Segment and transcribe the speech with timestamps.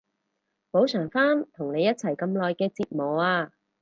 [0.71, 3.51] 補償返同你一齊咁耐嘅折磨啊